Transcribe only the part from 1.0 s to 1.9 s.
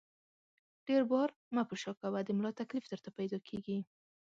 بار مه په